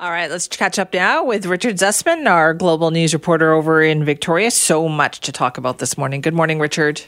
All 0.00 0.10
right, 0.10 0.30
let's 0.30 0.48
catch 0.48 0.78
up 0.78 0.94
now 0.94 1.24
with 1.24 1.44
Richard 1.44 1.76
Zussman, 1.76 2.26
our 2.26 2.54
global 2.54 2.90
news 2.90 3.12
reporter 3.12 3.52
over 3.52 3.82
in 3.82 4.02
Victoria. 4.02 4.50
So 4.50 4.88
much 4.88 5.20
to 5.20 5.30
talk 5.30 5.58
about 5.58 5.76
this 5.76 5.98
morning. 5.98 6.22
Good 6.22 6.32
morning, 6.32 6.58
Richard. 6.58 7.02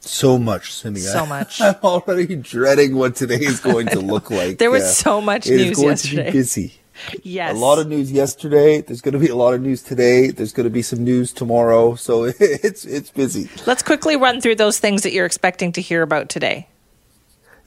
So 0.00 0.36
much, 0.36 0.74
Simi. 0.74 0.98
So 0.98 1.24
much. 1.24 1.60
I'm 1.60 1.76
already 1.84 2.34
dreading 2.34 2.96
what 2.96 3.14
today 3.14 3.36
is 3.38 3.60
going 3.60 3.86
to 3.86 4.00
look 4.00 4.30
like. 4.32 4.58
there 4.58 4.68
was 4.68 4.82
uh, 4.82 4.86
so 4.86 5.20
much 5.20 5.46
it 5.46 5.58
news 5.58 5.70
is 5.70 5.76
going 5.76 5.88
yesterday. 5.90 6.24
To 6.24 6.32
be 6.32 6.38
busy. 6.38 6.74
Yes. 7.22 7.54
A 7.54 7.58
lot 7.60 7.78
of 7.78 7.86
news 7.86 8.10
yesterday. 8.10 8.80
There's 8.80 9.00
going 9.00 9.12
to 9.12 9.20
be 9.20 9.28
a 9.28 9.36
lot 9.36 9.54
of 9.54 9.60
news 9.60 9.82
today. 9.82 10.32
There's 10.32 10.52
going 10.52 10.64
to 10.64 10.70
be 10.70 10.82
some 10.82 11.04
news 11.04 11.32
tomorrow. 11.32 11.94
So 11.94 12.24
it's 12.24 12.84
it's 12.84 13.12
busy. 13.12 13.48
Let's 13.68 13.84
quickly 13.84 14.16
run 14.16 14.40
through 14.40 14.56
those 14.56 14.80
things 14.80 15.04
that 15.04 15.12
you're 15.12 15.24
expecting 15.24 15.70
to 15.74 15.80
hear 15.80 16.02
about 16.02 16.28
today. 16.28 16.66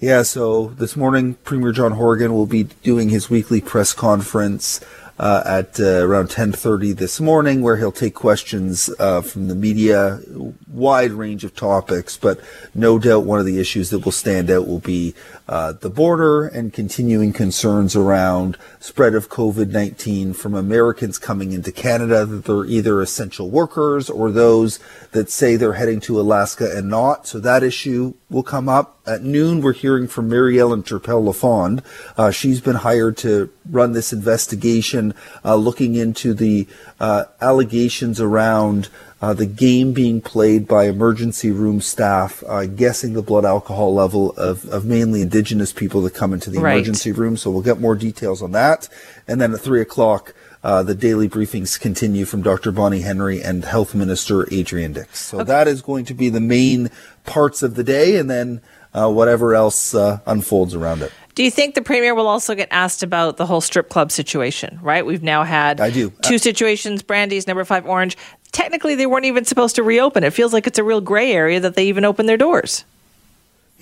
Yeah, 0.01 0.23
so 0.23 0.69
this 0.79 0.97
morning, 0.97 1.35
Premier 1.35 1.71
John 1.71 1.91
Horgan 1.91 2.33
will 2.33 2.47
be 2.47 2.63
doing 2.63 3.09
his 3.09 3.29
weekly 3.29 3.61
press 3.61 3.93
conference 3.93 4.81
uh, 5.19 5.43
at 5.45 5.79
uh, 5.79 6.03
around 6.03 6.29
10:30 6.29 6.97
this 6.97 7.21
morning, 7.21 7.61
where 7.61 7.77
he'll 7.77 7.91
take 7.91 8.15
questions 8.15 8.89
uh, 8.97 9.21
from 9.21 9.47
the 9.47 9.53
media, 9.53 10.19
wide 10.67 11.11
range 11.11 11.43
of 11.43 11.55
topics. 11.55 12.17
But 12.17 12.39
no 12.73 12.97
doubt, 12.97 13.25
one 13.25 13.39
of 13.39 13.45
the 13.45 13.59
issues 13.59 13.91
that 13.91 13.99
will 13.99 14.11
stand 14.11 14.49
out 14.49 14.67
will 14.67 14.79
be 14.79 15.13
uh, 15.47 15.73
the 15.73 15.91
border 15.91 16.47
and 16.47 16.73
continuing 16.73 17.31
concerns 17.31 17.95
around 17.95 18.57
spread 18.79 19.13
of 19.13 19.29
COVID-19 19.29 20.35
from 20.35 20.55
Americans 20.55 21.19
coming 21.19 21.51
into 21.51 21.71
Canada 21.71 22.25
that 22.25 22.45
they're 22.45 22.65
either 22.65 23.03
essential 23.03 23.51
workers 23.51 24.09
or 24.09 24.31
those 24.31 24.79
that 25.11 25.29
say 25.29 25.55
they're 25.55 25.73
heading 25.73 25.99
to 25.99 26.19
Alaska 26.19 26.75
and 26.75 26.89
not. 26.89 27.27
So 27.27 27.39
that 27.39 27.61
issue 27.61 28.15
will 28.31 28.41
come 28.41 28.67
up. 28.67 29.00
At 29.05 29.23
noon, 29.23 29.61
we're 29.61 29.73
hearing 29.73 30.07
from 30.07 30.29
Mary 30.29 30.59
Ellen 30.59 30.83
Turpel-Lafond. 30.83 31.83
Uh, 32.17 32.29
she's 32.29 32.61
been 32.61 32.75
hired 32.77 33.17
to 33.17 33.51
run 33.67 33.93
this 33.93 34.13
investigation, 34.13 35.15
uh, 35.43 35.55
looking 35.55 35.95
into 35.95 36.35
the 36.35 36.67
uh, 36.99 37.23
allegations 37.41 38.21
around 38.21 38.89
uh, 39.19 39.33
the 39.33 39.47
game 39.47 39.91
being 39.93 40.21
played 40.21 40.67
by 40.67 40.85
emergency 40.85 41.49
room 41.49 41.81
staff, 41.81 42.43
uh, 42.47 42.67
guessing 42.67 43.13
the 43.13 43.23
blood 43.23 43.43
alcohol 43.43 43.91
level 43.93 44.31
of, 44.33 44.65
of 44.65 44.85
mainly 44.85 45.23
indigenous 45.23 45.73
people 45.73 46.01
that 46.01 46.13
come 46.13 46.31
into 46.31 46.51
the 46.51 46.59
right. 46.59 46.73
emergency 46.73 47.11
room. 47.11 47.37
So 47.37 47.49
we'll 47.49 47.61
get 47.63 47.79
more 47.79 47.95
details 47.95 48.43
on 48.43 48.51
that. 48.51 48.87
And 49.27 49.41
then 49.41 49.53
at 49.53 49.61
three 49.61 49.81
o'clock, 49.81 50.35
uh, 50.63 50.83
the 50.83 50.93
daily 50.93 51.27
briefings 51.27 51.79
continue 51.79 52.25
from 52.25 52.43
Dr. 52.43 52.71
Bonnie 52.71 53.01
Henry 53.01 53.41
and 53.41 53.65
Health 53.65 53.95
Minister 53.95 54.47
Adrian 54.53 54.93
Dix. 54.93 55.19
So 55.19 55.39
okay. 55.39 55.47
that 55.47 55.67
is 55.67 55.81
going 55.81 56.05
to 56.05 56.13
be 56.13 56.29
the 56.29 56.39
main 56.39 56.91
parts 57.25 57.63
of 57.63 57.75
the 57.75 57.83
day, 57.83 58.17
and 58.17 58.29
then 58.29 58.61
uh, 58.93 59.11
whatever 59.11 59.55
else 59.55 59.93
uh, 59.93 60.19
unfolds 60.25 60.75
around 60.75 61.01
it. 61.01 61.11
Do 61.33 61.43
you 61.43 61.51
think 61.51 61.75
the 61.75 61.81
premier 61.81 62.13
will 62.13 62.27
also 62.27 62.55
get 62.55 62.67
asked 62.71 63.03
about 63.03 63.37
the 63.37 63.45
whole 63.45 63.61
strip 63.61 63.89
club 63.89 64.11
situation? 64.11 64.79
Right, 64.81 65.05
we've 65.05 65.23
now 65.23 65.43
had 65.43 65.79
I 65.79 65.89
do. 65.89 66.11
two 66.21 66.37
situations: 66.37 67.01
Brandi's, 67.01 67.47
Number 67.47 67.63
Five 67.63 67.87
Orange. 67.87 68.17
Technically, 68.51 68.95
they 68.95 69.05
weren't 69.05 69.25
even 69.25 69.45
supposed 69.45 69.75
to 69.77 69.83
reopen. 69.83 70.25
It 70.25 70.33
feels 70.33 70.51
like 70.51 70.67
it's 70.67 70.77
a 70.77 70.83
real 70.83 70.99
gray 70.99 71.31
area 71.31 71.59
that 71.61 71.75
they 71.75 71.85
even 71.85 72.03
opened 72.03 72.27
their 72.27 72.37
doors. 72.37 72.83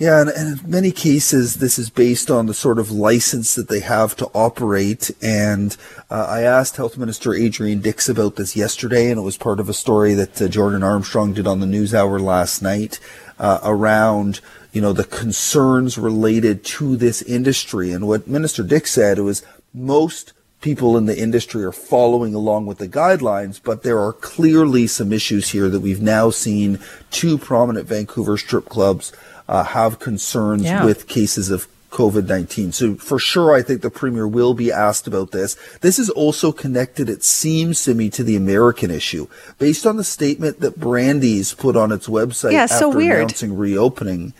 Yeah, 0.00 0.22
and, 0.22 0.30
and, 0.30 0.58
in 0.58 0.70
many 0.70 0.92
cases, 0.92 1.56
this 1.56 1.78
is 1.78 1.90
based 1.90 2.30
on 2.30 2.46
the 2.46 2.54
sort 2.54 2.78
of 2.78 2.90
license 2.90 3.54
that 3.54 3.68
they 3.68 3.80
have 3.80 4.16
to 4.16 4.30
operate. 4.32 5.10
And 5.20 5.76
uh, 6.10 6.24
I 6.26 6.40
asked 6.40 6.76
Health 6.76 6.96
Minister 6.96 7.34
Adrian 7.34 7.82
Dix 7.82 8.08
about 8.08 8.36
this 8.36 8.56
yesterday, 8.56 9.10
and 9.10 9.18
it 9.18 9.24
was 9.24 9.36
part 9.36 9.60
of 9.60 9.68
a 9.68 9.74
story 9.74 10.14
that 10.14 10.40
uh, 10.40 10.48
Jordan 10.48 10.82
Armstrong 10.82 11.34
did 11.34 11.46
on 11.46 11.60
the 11.60 11.66
News 11.66 11.92
Hour 11.92 12.18
last 12.18 12.62
night 12.62 12.98
uh, 13.38 13.60
around, 13.62 14.40
you 14.72 14.80
know, 14.80 14.94
the 14.94 15.04
concerns 15.04 15.98
related 15.98 16.64
to 16.64 16.96
this 16.96 17.20
industry. 17.20 17.92
And 17.92 18.08
what 18.08 18.26
Minister 18.26 18.62
Dix 18.62 18.92
said 18.92 19.18
was 19.18 19.42
most 19.74 20.32
people 20.60 20.96
in 20.96 21.06
the 21.06 21.18
industry 21.18 21.64
are 21.64 21.72
following 21.72 22.34
along 22.34 22.66
with 22.66 22.78
the 22.78 22.88
guidelines, 22.88 23.60
but 23.62 23.82
there 23.82 23.98
are 23.98 24.12
clearly 24.12 24.86
some 24.86 25.12
issues 25.12 25.48
here 25.48 25.68
that 25.68 25.80
we've 25.80 26.02
now 26.02 26.30
seen 26.30 26.78
two 27.10 27.38
prominent 27.38 27.86
Vancouver 27.86 28.36
strip 28.36 28.68
clubs 28.68 29.12
uh, 29.48 29.64
have 29.64 29.98
concerns 29.98 30.64
yeah. 30.64 30.84
with 30.84 31.08
cases 31.08 31.50
of 31.50 31.66
COVID 31.90 32.28
19. 32.28 32.72
So, 32.72 32.94
for 32.94 33.18
sure, 33.18 33.52
I 33.52 33.62
think 33.62 33.82
the 33.82 33.90
Premier 33.90 34.26
will 34.26 34.54
be 34.54 34.70
asked 34.70 35.08
about 35.08 35.32
this. 35.32 35.56
This 35.80 35.98
is 35.98 36.08
also 36.08 36.52
connected, 36.52 37.08
it 37.08 37.24
seems 37.24 37.82
to 37.84 37.94
me, 37.94 38.10
to 38.10 38.22
the 38.22 38.36
American 38.36 38.90
issue. 38.90 39.26
Based 39.58 39.86
on 39.86 39.96
the 39.96 40.04
statement 40.04 40.60
that 40.60 40.78
Brandi's 40.78 41.52
put 41.52 41.76
on 41.76 41.90
its 41.90 42.06
website 42.06 42.52
yeah, 42.52 42.62
after 42.62 42.76
so 42.76 42.98
announcing 42.98 43.56
reopening, 43.56 44.34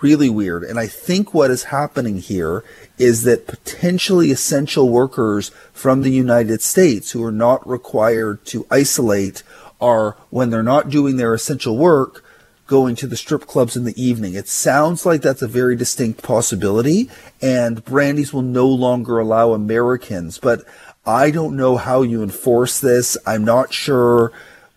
really 0.00 0.30
weird. 0.30 0.64
And 0.64 0.78
I 0.78 0.86
think 0.86 1.34
what 1.34 1.50
is 1.50 1.64
happening 1.64 2.18
here 2.18 2.64
is 2.98 3.22
that 3.22 3.46
potentially 3.46 4.30
essential 4.30 4.88
workers 4.88 5.50
from 5.72 6.02
the 6.02 6.10
United 6.10 6.62
States 6.62 7.10
who 7.10 7.22
are 7.24 7.32
not 7.32 7.66
required 7.68 8.44
to 8.46 8.66
isolate 8.70 9.42
are, 9.80 10.16
when 10.30 10.50
they're 10.50 10.62
not 10.62 10.88
doing 10.90 11.16
their 11.16 11.34
essential 11.34 11.76
work, 11.76 12.24
going 12.66 12.96
to 12.96 13.06
the 13.06 13.16
strip 13.16 13.46
clubs 13.46 13.76
in 13.76 13.84
the 13.84 14.02
evening. 14.02 14.34
It 14.34 14.48
sounds 14.48 15.04
like 15.04 15.20
that's 15.20 15.42
a 15.42 15.48
very 15.48 15.76
distinct 15.76 16.22
possibility, 16.22 17.10
and 17.42 17.84
Brandi's 17.84 18.32
will 18.32 18.42
no 18.42 18.66
longer 18.66 19.18
allow 19.18 19.52
Americans. 19.52 20.38
But 20.38 20.64
I 21.04 21.30
don't 21.30 21.56
know 21.56 21.76
how 21.76 22.02
you 22.02 22.22
enforce 22.22 22.80
this. 22.80 23.18
I'm 23.26 23.44
not 23.44 23.74
sure 23.74 24.32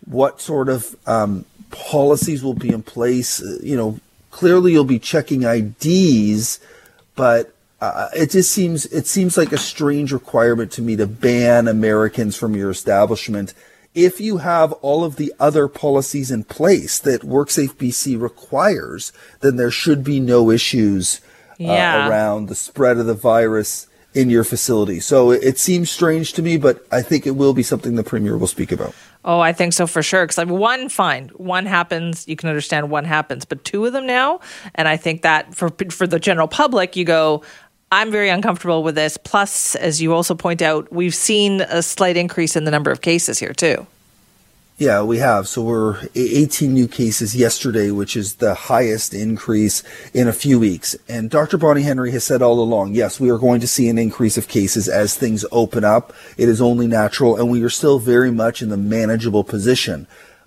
what 0.05 0.41
sort 0.41 0.67
of 0.67 0.95
um, 1.05 1.45
policies 1.69 2.43
will 2.43 2.53
be 2.53 2.69
in 2.69 2.83
place. 2.83 3.39
You 3.63 3.77
know, 3.77 3.99
clearly 4.37 4.71
you'll 4.71 4.83
be 4.83 4.99
checking 4.99 5.41
IDs, 5.41 6.59
but 7.15 7.55
uh, 7.81 8.09
it 8.15 8.29
just 8.29 8.51
seems 8.51 8.85
it 8.85 9.07
seems 9.07 9.35
like 9.35 9.51
a 9.51 9.57
strange 9.57 10.13
requirement 10.13 10.71
to 10.71 10.81
me 10.83 10.95
to 10.95 11.07
ban 11.07 11.67
Americans 11.67 12.35
from 12.35 12.55
your 12.55 12.69
establishment 12.69 13.55
if 13.97 14.21
you 14.21 14.37
have 14.37 14.73
all 14.73 15.03
of 15.03 15.15
the 15.15 15.33
other 15.39 15.67
policies 15.67 16.29
in 16.29 16.43
place 16.43 16.99
that 16.99 17.23
WorkSafe 17.23 17.73
BC 17.73 18.21
requires, 18.21 19.11
then 19.39 19.55
there 19.55 19.71
should 19.71 20.03
be 20.03 20.19
no 20.19 20.51
issues 20.51 21.19
uh, 21.53 21.63
yeah. 21.63 22.07
around 22.07 22.47
the 22.47 22.53
spread 22.53 22.97
of 22.97 23.07
the 23.07 23.15
virus 23.15 23.87
in 24.13 24.29
your 24.29 24.43
facility. 24.43 24.99
So 24.99 25.31
it, 25.31 25.43
it, 25.43 25.57
seems 25.57 25.89
strange 25.89 26.33
to 26.33 26.43
me, 26.43 26.57
but 26.57 26.85
I 26.91 27.01
think 27.01 27.25
it 27.25 27.35
will 27.35 27.55
be 27.55 27.63
something 27.63 27.95
the 27.95 28.03
premier 28.03 28.37
will 28.37 28.45
speak 28.45 28.71
about. 28.71 28.93
Oh, 29.27 29.41
I 29.41 29.51
think 29.51 29.73
so 29.73 29.85
for 29.85 30.01
sure. 30.01 30.23
Because 30.23 30.37
like 30.37 30.47
one, 30.47 30.87
fine, 30.87 31.27
one 31.35 31.65
happens, 31.65 32.25
you 32.29 32.37
can 32.37 32.47
understand 32.47 32.89
one 32.89 33.03
happens, 33.03 33.43
but 33.43 33.63
two 33.65 33.85
of 33.85 33.91
them 33.91 34.07
now, 34.07 34.39
and 34.73 34.87
I 34.87 34.95
think 34.95 35.21
that 35.21 35.53
for 35.53 35.69
for 35.91 36.07
the 36.07 36.17
general 36.17 36.47
public, 36.47 36.95
you 36.95 37.05
go. 37.05 37.43
I'm 37.89 38.11
very 38.11 38.27
uncomfortable 38.27 38.83
with 38.83 38.95
this. 38.95 39.15
Plus, 39.15 39.73
as 39.75 40.01
you 40.01 40.13
also 40.13 40.35
point 40.35 40.61
out, 40.61 40.91
we've 40.91 41.15
seen 41.15 41.61
a 41.61 41.81
slight 41.81 42.17
increase 42.17 42.57
in 42.57 42.65
the 42.65 42.71
number 42.71 42.91
of 42.91 42.99
cases 42.99 43.39
here, 43.39 43.53
too. 43.53 43.87
Yeah, 44.79 45.01
we 45.01 45.17
have. 45.17 45.47
So 45.47 45.63
we're 45.63 46.07
18 46.13 46.71
new 46.71 46.87
cases 46.87 47.35
yesterday, 47.35 47.89
which 47.89 48.15
is 48.15 48.35
the 48.35 48.53
highest 48.53 49.11
increase 49.11 49.81
in 50.13 50.27
a 50.27 50.33
few 50.33 50.59
weeks. 50.59 50.95
And 51.09 51.31
Dr. 51.31 51.57
Bonnie 51.57 51.81
Henry 51.81 52.11
has 52.11 52.23
said 52.23 52.43
all 52.43 52.59
along, 52.59 52.93
yes, 52.93 53.19
we 53.19 53.31
are 53.31 53.39
going 53.39 53.59
to 53.61 53.67
see 53.67 53.89
an 53.89 53.97
increase 53.97 54.37
of 54.37 54.47
cases 54.47 54.87
as 54.87 55.17
things 55.17 55.43
open 55.51 55.83
up. 55.83 56.13
It 56.37 56.47
is 56.47 56.61
only 56.61 56.85
natural, 56.85 57.37
and 57.37 57.49
we 57.49 57.63
are 57.63 57.71
still 57.71 57.97
very 57.97 58.29
much 58.29 58.61
in 58.61 58.69
the 58.69 58.77
manageable 58.77 59.43
position. 59.43 60.05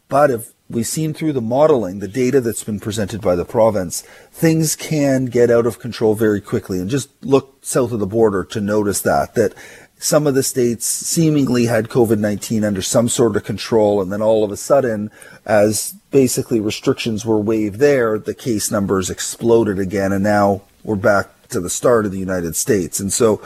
But 0.08 0.31
if 0.31 0.52
we've 0.69 0.87
seen 0.87 1.12
through 1.12 1.32
the 1.32 1.40
modeling, 1.40 1.99
the 1.99 2.06
data 2.06 2.40
that's 2.40 2.62
been 2.62 2.78
presented 2.78 3.20
by 3.20 3.34
the 3.34 3.44
province, 3.44 4.02
things 4.31 4.76
can 4.76 5.25
get 5.25 5.50
out 5.50 5.66
of 5.66 5.81
control 5.81 6.14
very 6.14 6.40
quickly. 6.40 6.78
And 6.78 6.88
just 6.88 7.10
look 7.25 7.64
south 7.64 7.90
of 7.90 7.99
the 7.99 8.06
border 8.06 8.44
to 8.44 8.60
notice 8.60 9.00
that, 9.00 9.34
that 9.34 9.55
some 10.00 10.26
of 10.26 10.35
the 10.35 10.43
states 10.43 10.87
seemingly 10.87 11.67
had 11.67 11.91
COVID-19 11.91 12.64
under 12.64 12.81
some 12.81 13.06
sort 13.06 13.37
of 13.37 13.44
control. 13.44 14.00
And 14.00 14.11
then 14.11 14.23
all 14.23 14.43
of 14.43 14.50
a 14.50 14.56
sudden, 14.56 15.11
as 15.44 15.93
basically 16.11 16.58
restrictions 16.58 17.26
were 17.26 17.38
waived 17.38 17.79
there, 17.79 18.19
the 18.19 18.35
case 18.35 18.70
numbers 18.70 19.11
exploded 19.11 19.79
again. 19.79 20.11
And 20.11 20.25
now 20.25 20.62
we're 20.82 20.97
back 20.97 21.49
to 21.50 21.61
the 21.61 21.69
start 21.69 22.06
of 22.06 22.12
the 22.12 22.19
United 22.19 22.56
States. 22.56 22.99
And 22.99 23.12
so, 23.12 23.43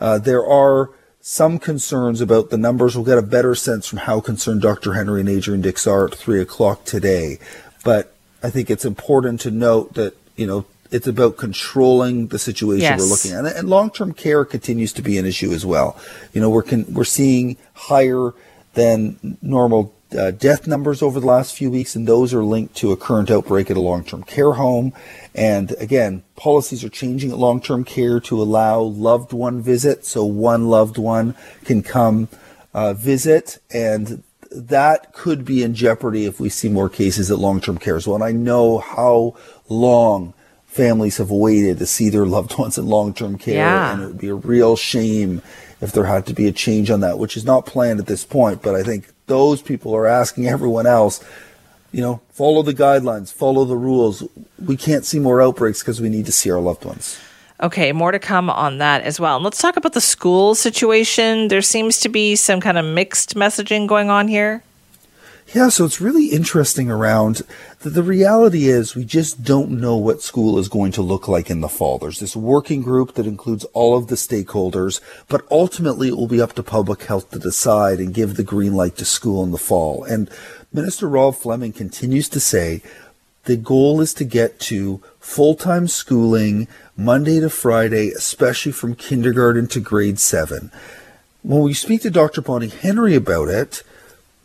uh, 0.00 0.18
there 0.18 0.44
are 0.44 0.90
some 1.20 1.60
concerns 1.60 2.20
about 2.20 2.50
the 2.50 2.58
numbers. 2.58 2.96
We'll 2.96 3.04
get 3.04 3.16
a 3.18 3.22
better 3.22 3.54
sense 3.54 3.86
from 3.86 4.00
how 4.00 4.20
concerned 4.20 4.60
Dr. 4.60 4.94
Henry 4.94 5.20
and 5.20 5.28
Adrian 5.28 5.60
Dix 5.60 5.86
are 5.86 6.06
at 6.08 6.16
three 6.16 6.40
o'clock 6.40 6.84
today. 6.84 7.38
But 7.84 8.12
I 8.42 8.50
think 8.50 8.68
it's 8.70 8.84
important 8.84 9.40
to 9.42 9.52
note 9.52 9.94
that, 9.94 10.16
you 10.34 10.48
know, 10.48 10.64
it's 10.92 11.06
about 11.06 11.36
controlling 11.36 12.28
the 12.28 12.38
situation 12.38 12.82
Yes. 12.82 13.00
we're 13.00 13.06
looking 13.06 13.32
at, 13.32 13.56
and 13.56 13.68
long-term 13.68 14.12
care 14.12 14.44
continues 14.44 14.92
to 14.94 15.02
be 15.02 15.18
an 15.18 15.26
issue 15.26 15.52
as 15.52 15.64
well. 15.66 15.96
You 16.32 16.40
know, 16.40 16.50
we're 16.50 16.62
con- 16.62 16.86
we're 16.88 17.04
seeing 17.04 17.56
higher 17.74 18.32
than 18.74 19.38
normal 19.42 19.92
uh, 20.18 20.30
death 20.30 20.66
numbers 20.66 21.02
over 21.02 21.18
the 21.20 21.26
last 21.26 21.54
few 21.54 21.70
weeks, 21.70 21.96
and 21.96 22.06
those 22.06 22.34
are 22.34 22.44
linked 22.44 22.74
to 22.76 22.92
a 22.92 22.96
current 22.96 23.30
outbreak 23.30 23.70
at 23.70 23.76
a 23.76 23.80
long-term 23.80 24.22
care 24.24 24.52
home. 24.52 24.92
And 25.34 25.72
again, 25.80 26.22
policies 26.36 26.84
are 26.84 26.90
changing 26.90 27.30
at 27.32 27.38
long-term 27.38 27.84
care 27.84 28.20
to 28.20 28.42
allow 28.42 28.80
loved 28.80 29.32
one 29.32 29.62
visit, 29.62 30.04
so 30.04 30.24
one 30.24 30.68
loved 30.68 30.98
one 30.98 31.34
can 31.64 31.82
come 31.82 32.28
uh, 32.74 32.92
visit, 32.92 33.58
and 33.72 34.22
that 34.50 35.14
could 35.14 35.46
be 35.46 35.62
in 35.62 35.74
jeopardy 35.74 36.26
if 36.26 36.38
we 36.38 36.50
see 36.50 36.68
more 36.68 36.90
cases 36.90 37.30
at 37.30 37.38
long-term 37.38 37.78
care 37.78 37.96
as 37.96 38.06
well. 38.06 38.16
And 38.16 38.24
I 38.24 38.32
know 38.32 38.78
how 38.78 39.34
long 39.70 40.34
families 40.72 41.18
have 41.18 41.30
waited 41.30 41.78
to 41.78 41.86
see 41.86 42.08
their 42.08 42.26
loved 42.26 42.58
ones 42.58 42.78
in 42.78 42.86
long-term 42.86 43.38
care, 43.38 43.54
Yeah. 43.56 43.92
and 43.92 44.02
it 44.02 44.06
would 44.06 44.18
be 44.18 44.28
a 44.28 44.34
real 44.34 44.74
shame 44.76 45.42
if 45.80 45.92
there 45.92 46.04
had 46.04 46.26
to 46.26 46.34
be 46.34 46.46
a 46.46 46.52
change 46.52 46.90
on 46.90 47.00
that, 47.00 47.18
which 47.18 47.36
is 47.36 47.44
not 47.44 47.66
planned 47.66 48.00
at 48.00 48.06
this 48.06 48.24
point. 48.24 48.62
But 48.62 48.74
I 48.74 48.82
think 48.82 49.06
those 49.26 49.60
people 49.62 49.94
are 49.94 50.06
asking 50.06 50.46
everyone 50.48 50.86
else, 50.86 51.22
you 51.92 52.00
know, 52.00 52.20
follow 52.30 52.62
the 52.62 52.72
guidelines, 52.74 53.32
follow 53.32 53.64
the 53.64 53.76
rules. 53.76 54.22
We 54.64 54.76
can't 54.76 55.04
see 55.04 55.18
more 55.18 55.42
outbreaks 55.42 55.80
because 55.80 56.00
we 56.00 56.08
need 56.08 56.26
to 56.26 56.32
see 56.32 56.50
our 56.50 56.60
loved 56.60 56.84
ones. 56.84 57.18
Okay, 57.60 57.92
more 57.92 58.10
to 58.10 58.18
come 58.18 58.48
on 58.50 58.78
that 58.78 59.02
as 59.02 59.20
well. 59.20 59.36
And 59.36 59.44
let's 59.44 59.60
talk 59.60 59.76
about 59.76 59.92
the 59.92 60.00
school 60.00 60.54
situation. 60.54 61.48
There 61.48 61.62
seems 61.62 62.00
to 62.00 62.08
be 62.08 62.34
some 62.34 62.60
kind 62.60 62.78
of 62.78 62.84
mixed 62.84 63.34
messaging 63.34 63.86
going 63.86 64.08
on 64.10 64.26
here. 64.26 64.62
Yeah, 65.54 65.68
so 65.68 65.84
it's 65.84 66.00
really 66.00 66.28
interesting 66.28 66.90
around 66.90 67.42
the, 67.80 67.90
the 67.90 68.02
reality 68.02 68.68
is 68.68 68.94
we 68.94 69.04
just 69.04 69.44
don't 69.44 69.70
know 69.82 69.98
what 69.98 70.22
school 70.22 70.58
is 70.58 70.70
going 70.70 70.92
to 70.92 71.02
look 71.02 71.28
like 71.28 71.50
in 71.50 71.60
the 71.60 71.68
fall. 71.68 71.98
There's 71.98 72.20
this 72.20 72.34
working 72.34 72.80
group 72.80 73.12
that 73.14 73.26
includes 73.26 73.64
all 73.74 73.94
of 73.94 74.06
the 74.06 74.14
stakeholders, 74.14 75.02
but 75.28 75.44
ultimately 75.50 76.08
it 76.08 76.16
will 76.16 76.26
be 76.26 76.40
up 76.40 76.54
to 76.54 76.62
public 76.62 77.02
health 77.02 77.30
to 77.32 77.38
decide 77.38 77.98
and 77.98 78.14
give 78.14 78.36
the 78.36 78.42
green 78.42 78.72
light 78.72 78.96
to 78.96 79.04
school 79.04 79.44
in 79.44 79.50
the 79.50 79.58
fall. 79.58 80.04
And 80.04 80.30
Minister 80.72 81.06
Rob 81.06 81.34
Fleming 81.34 81.74
continues 81.74 82.30
to 82.30 82.40
say 82.40 82.80
the 83.44 83.58
goal 83.58 84.00
is 84.00 84.14
to 84.14 84.24
get 84.24 84.58
to 84.60 85.02
full-time 85.20 85.86
schooling 85.86 86.66
Monday 86.96 87.40
to 87.40 87.50
Friday, 87.50 88.08
especially 88.08 88.72
from 88.72 88.94
kindergarten 88.94 89.66
to 89.66 89.80
grade 89.80 90.18
seven. 90.18 90.72
When 91.42 91.60
we 91.60 91.74
speak 91.74 92.00
to 92.02 92.10
Dr. 92.10 92.40
Bonnie 92.40 92.68
Henry 92.68 93.14
about 93.14 93.48
it, 93.48 93.82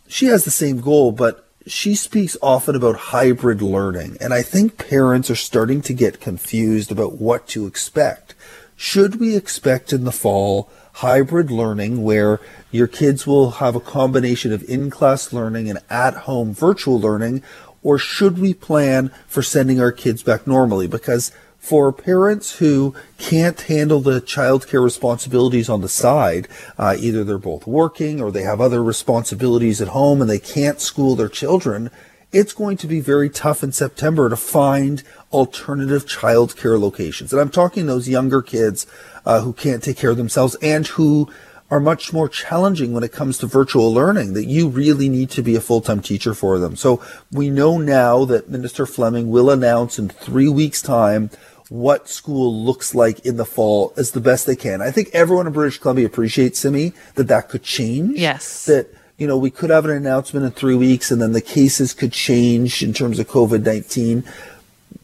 she 0.07 0.27
has 0.27 0.45
the 0.45 0.51
same 0.51 0.81
goal, 0.81 1.11
but 1.11 1.47
she 1.65 1.95
speaks 1.95 2.37
often 2.41 2.75
about 2.75 2.95
hybrid 2.95 3.61
learning. 3.61 4.17
And 4.21 4.33
I 4.33 4.41
think 4.41 4.77
parents 4.77 5.29
are 5.29 5.35
starting 5.35 5.81
to 5.83 5.93
get 5.93 6.21
confused 6.21 6.91
about 6.91 7.17
what 7.17 7.47
to 7.49 7.67
expect. 7.67 8.33
Should 8.75 9.19
we 9.19 9.35
expect 9.35 9.91
in 9.91 10.03
the 10.03 10.11
fall 10.11 10.69
hybrid 10.93 11.51
learning 11.51 12.03
where 12.03 12.39
your 12.71 12.87
kids 12.87 13.27
will 13.27 13.51
have 13.51 13.75
a 13.75 13.81
combination 13.81 14.53
of 14.53 14.63
in 14.69 14.89
class 14.89 15.33
learning 15.33 15.69
and 15.69 15.79
at 15.89 16.13
home 16.13 16.53
virtual 16.53 16.99
learning? 16.99 17.43
Or 17.83 17.97
should 17.97 18.39
we 18.39 18.53
plan 18.53 19.11
for 19.27 19.41
sending 19.41 19.79
our 19.79 19.91
kids 19.91 20.23
back 20.23 20.47
normally? 20.47 20.87
Because 20.87 21.31
for 21.67 21.91
parents 21.91 22.59
who 22.59 22.95
can't 23.17 23.59
handle 23.59 23.99
the 23.99 24.21
childcare 24.21 24.81
responsibilities 24.81 25.67
on 25.67 25.81
the 25.81 25.89
side, 25.89 26.47
uh, 26.77 26.95
either 26.97 27.25
they're 27.25 27.37
both 27.37 27.67
working 27.67 28.21
or 28.21 28.31
they 28.31 28.43
have 28.43 28.61
other 28.61 28.81
responsibilities 28.81 29.81
at 29.81 29.89
home 29.89 30.21
and 30.21 30.29
they 30.29 30.39
can't 30.39 30.79
school 30.79 31.13
their 31.17 31.27
children, 31.27 31.91
it's 32.31 32.53
going 32.53 32.77
to 32.77 32.87
be 32.87 33.01
very 33.01 33.29
tough 33.29 33.63
in 33.63 33.73
September 33.73 34.29
to 34.29 34.37
find 34.37 35.03
alternative 35.33 36.05
childcare 36.05 36.79
locations. 36.79 37.33
And 37.33 37.41
I'm 37.41 37.49
talking 37.49 37.85
those 37.85 38.07
younger 38.07 38.41
kids 38.41 38.87
uh, 39.25 39.41
who 39.41 39.51
can't 39.51 39.83
take 39.83 39.97
care 39.97 40.11
of 40.11 40.17
themselves 40.17 40.55
and 40.61 40.87
who 40.87 41.29
are 41.69 41.79
much 41.81 42.13
more 42.13 42.29
challenging 42.29 42.93
when 42.93 43.03
it 43.03 43.11
comes 43.11 43.37
to 43.37 43.45
virtual 43.45 43.93
learning 43.93 44.33
that 44.33 44.45
you 44.45 44.69
really 44.69 45.09
need 45.09 45.29
to 45.31 45.43
be 45.43 45.55
a 45.55 45.61
full-time 45.61 46.01
teacher 46.01 46.33
for 46.33 46.59
them. 46.59 46.77
So 46.77 47.03
we 47.29 47.49
know 47.49 47.77
now 47.77 48.23
that 48.25 48.49
Minister 48.49 48.85
Fleming 48.85 49.29
will 49.29 49.49
announce 49.49 49.99
in 49.99 50.07
three 50.07 50.47
weeks 50.47 50.81
time 50.81 51.29
what 51.69 52.07
school 52.07 52.63
looks 52.63 52.95
like 52.95 53.25
in 53.25 53.37
the 53.37 53.45
fall 53.45 53.93
as 53.97 54.11
the 54.11 54.21
best 54.21 54.45
they 54.45 54.55
can. 54.55 54.81
I 54.81 54.91
think 54.91 55.09
everyone 55.13 55.47
in 55.47 55.53
British 55.53 55.79
Columbia 55.79 56.05
appreciates 56.05 56.59
Simi 56.59 56.93
that 57.15 57.27
that 57.27 57.49
could 57.49 57.63
change. 57.63 58.17
Yes. 58.17 58.65
That 58.65 58.87
you 59.17 59.27
know 59.27 59.37
we 59.37 59.49
could 59.49 59.69
have 59.69 59.85
an 59.85 59.91
announcement 59.91 60.45
in 60.45 60.51
three 60.51 60.75
weeks 60.75 61.11
and 61.11 61.21
then 61.21 61.33
the 61.33 61.41
cases 61.41 61.93
could 61.93 62.13
change 62.13 62.83
in 62.83 62.93
terms 62.93 63.19
of 63.19 63.27
COVID 63.27 63.65
nineteen. 63.65 64.23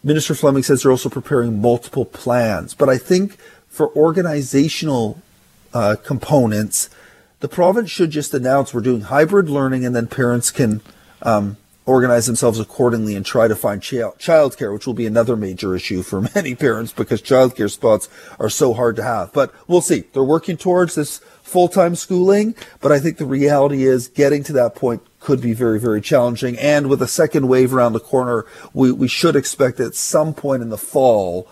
Minister 0.04 0.36
Fleming 0.36 0.63
says 0.63 0.83
they're 0.83 0.92
also 0.92 1.10
preparing 1.10 1.62
multiple 1.62 2.06
plans, 2.06 2.74
but 2.74 2.89
I 2.89 2.98
think 2.98 3.38
for 3.68 3.95
organizational 3.95 5.21
uh, 5.74 5.95
components, 6.04 6.89
the 7.39 7.48
province 7.48 7.89
should 7.89 8.12
just 8.12 8.33
announce 8.33 8.74
we're 8.74 8.81
doing 8.81 9.01
hybrid 9.01 9.50
learning, 9.50 9.86
and 9.86 9.95
then 9.95 10.07
parents 10.07 10.51
can 10.51 10.81
um, 11.21 11.57
organize 11.86 12.26
themselves 12.26 12.60
accordingly 12.60 13.16
and 13.16 13.26
try 13.26 13.48
to 13.48 13.56
find 13.56 13.82
child 13.82 14.58
care, 14.58 14.72
which 14.72 14.88
will 14.88 14.94
be 14.94 15.06
another 15.06 15.36
major 15.36 15.76
issue 15.76 16.02
for 16.02 16.22
many 16.36 16.56
parents 16.56 16.94
because 16.94 17.22
childcare 17.22 17.72
spots 17.72 18.10
are 18.40 18.50
so 18.50 18.74
hard 18.74 18.96
to 18.96 19.04
have. 19.04 19.34
But 19.34 19.54
we'll 19.68 19.82
see. 19.82 20.06
They're 20.14 20.24
working 20.24 20.58
towards 20.58 20.96
this 20.96 21.20
full-time 21.42 21.96
schooling, 21.96 22.56
but 22.82 22.92
I 22.92 23.00
think 23.00 23.18
the 23.18 23.26
reality 23.26 23.84
is 23.84 24.08
getting 24.08 24.44
to 24.46 24.54
that 24.54 24.76
point 24.76 25.04
could 25.20 25.42
be 25.42 25.54
very, 25.54 25.80
very 25.80 26.02
challenging. 26.02 26.58
And 26.58 26.90
with 26.90 27.02
a 27.02 27.08
second 27.08 27.48
wave 27.48 27.74
around 27.74 27.94
the 27.94 28.00
corner, 28.00 28.46
we, 28.74 28.92
we 28.92 29.08
should 29.08 29.36
expect 29.36 29.80
at 29.80 29.96
some 29.96 30.34
point 30.34 30.62
in 30.62 30.70
the 30.70 30.78
fall 30.78 31.48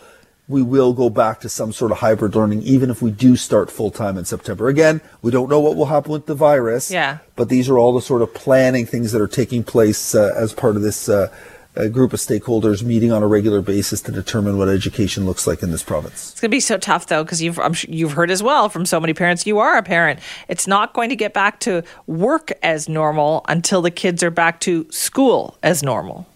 we 0.52 0.62
will 0.62 0.94
go 0.94 1.10
back 1.10 1.40
to 1.42 1.50
some 1.50 1.72
sort 1.72 1.92
of 1.92 2.00
hybrid 2.00 2.36
learning, 2.36 2.62
even 2.64 2.90
if 2.90 3.02
we 3.02 3.10
do 3.10 3.36
start 3.36 3.72
full 3.72 3.90
time 3.90 4.18
in 4.18 4.26
September. 4.26 4.68
Again, 4.68 5.02
we 5.22 5.32
don't 5.32 5.50
know 5.50 5.60
what 5.60 5.76
will 5.76 5.86
happen 5.86 6.12
with 6.12 6.26
the 6.26 6.36
virus. 6.36 6.92
Yeah. 6.92 7.20
But 7.36 7.50
these 7.50 7.70
are 7.70 7.78
all 7.78 7.94
the 7.94 8.02
sort 8.02 8.22
of 8.22 8.34
planning 8.34 8.86
things 8.86 9.12
that 9.14 9.22
are 9.22 9.28
taking 9.28 9.64
place 9.64 10.14
uh, 10.14 10.34
as 10.36 10.54
part 10.54 10.76
of 10.76 10.82
this 10.82 11.10
uh, 11.10 11.34
uh, 11.76 11.88
group 11.88 12.14
of 12.14 12.20
stakeholders 12.20 12.84
meeting 12.84 13.12
on 13.12 13.24
a 13.24 13.28
regular 13.28 13.62
basis 13.62 14.02
to 14.02 14.12
determine 14.12 14.58
what 14.58 14.68
education 14.68 15.26
looks 15.26 15.48
like 15.48 15.64
in 15.64 15.72
this 15.72 15.84
province. 15.84 16.32
It's 16.32 16.42
going 16.42 16.52
to 16.52 16.56
be 16.56 16.60
so 16.60 16.78
tough 16.78 17.08
though 17.08 17.24
because 17.24 17.42
you've 17.42 17.60
I'm 17.60 17.74
sure 17.74 17.90
you've 17.90 18.14
heard 18.14 18.30
as 18.30 18.44
well 18.44 18.70
from 18.70 18.86
so 18.86 19.00
many 19.00 19.14
parents. 19.14 19.46
You 19.46 19.60
are 19.60 19.78
a 19.78 19.84
parent. 19.84 20.20
It's 20.50 20.68
not 20.68 20.94
going 20.94 21.10
to 21.10 21.16
get 21.16 21.34
back 21.34 21.60
to 21.62 21.84
work 22.08 22.52
as 22.62 22.90
normal 22.90 23.46
until 23.48 23.82
the 23.82 23.92
kids 23.92 24.22
are 24.22 24.32
back 24.32 24.60
to 24.62 24.86
school 24.92 25.58
as 25.64 25.82
normal. 25.82 26.28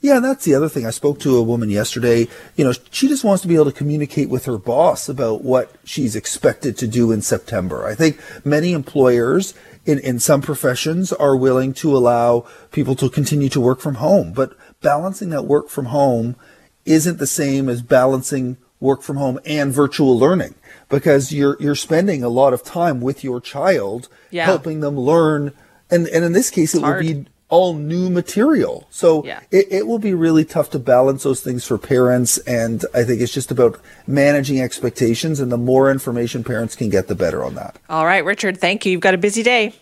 Yeah, 0.00 0.20
that's 0.20 0.44
the 0.44 0.54
other 0.54 0.68
thing. 0.68 0.86
I 0.86 0.90
spoke 0.90 1.18
to 1.20 1.36
a 1.36 1.42
woman 1.42 1.70
yesterday. 1.70 2.28
You 2.54 2.64
know, 2.64 2.72
she 2.90 3.08
just 3.08 3.24
wants 3.24 3.42
to 3.42 3.48
be 3.48 3.54
able 3.54 3.64
to 3.64 3.72
communicate 3.72 4.28
with 4.28 4.44
her 4.44 4.58
boss 4.58 5.08
about 5.08 5.42
what 5.42 5.72
she's 5.84 6.14
expected 6.14 6.76
to 6.78 6.86
do 6.86 7.10
in 7.12 7.22
September. 7.22 7.86
I 7.86 7.94
think 7.94 8.20
many 8.44 8.72
employers 8.72 9.54
in, 9.84 9.98
in 10.00 10.18
some 10.20 10.42
professions 10.42 11.12
are 11.12 11.34
willing 11.36 11.72
to 11.74 11.96
allow 11.96 12.46
people 12.72 12.94
to 12.96 13.08
continue 13.08 13.48
to 13.48 13.60
work 13.60 13.80
from 13.80 13.96
home, 13.96 14.32
but 14.32 14.52
balancing 14.82 15.30
that 15.30 15.44
work 15.46 15.68
from 15.70 15.86
home 15.86 16.36
isn't 16.84 17.18
the 17.18 17.26
same 17.26 17.68
as 17.68 17.82
balancing 17.82 18.58
work 18.78 19.02
from 19.02 19.16
home 19.16 19.40
and 19.46 19.72
virtual 19.72 20.16
learning 20.18 20.54
because 20.90 21.32
you're 21.32 21.56
you're 21.58 21.74
spending 21.74 22.22
a 22.22 22.28
lot 22.28 22.52
of 22.52 22.62
time 22.62 23.00
with 23.00 23.24
your 23.24 23.40
child 23.40 24.06
Yeah. 24.30 24.44
helping 24.44 24.80
them 24.80 24.96
learn 25.00 25.52
and 25.90 26.06
and 26.08 26.24
in 26.24 26.32
this 26.32 26.50
case 26.50 26.74
it 26.74 26.82
hard. 26.82 27.02
will 27.02 27.14
be 27.14 27.26
all 27.48 27.74
new 27.74 28.10
material. 28.10 28.86
So 28.90 29.24
Yeah. 29.24 29.40
it, 29.50 29.66
it 29.70 29.86
will 29.86 29.98
be 30.00 30.14
really 30.14 30.44
tough 30.44 30.70
to 30.70 30.78
balance 30.78 31.22
those 31.22 31.40
things 31.40 31.64
for 31.64 31.78
parents. 31.78 32.38
And 32.38 32.84
I 32.92 33.04
think 33.04 33.20
it's 33.20 33.32
just 33.32 33.50
about 33.50 33.80
managing 34.06 34.60
expectations. 34.60 35.38
And 35.38 35.52
the 35.52 35.56
more 35.56 35.90
information 35.90 36.42
parents 36.42 36.74
can 36.74 36.88
get, 36.90 37.06
the 37.06 37.14
better 37.14 37.44
on 37.44 37.54
that. 37.54 37.76
All 37.88 38.04
right, 38.04 38.24
Richard, 38.24 38.58
thank 38.60 38.84
you. 38.84 38.92
You've 38.92 39.00
got 39.00 39.14
a 39.14 39.18
busy 39.18 39.42
day. 39.42 39.74